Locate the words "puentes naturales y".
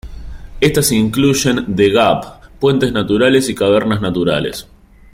2.59-3.53